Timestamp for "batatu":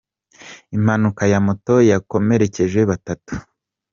2.89-3.33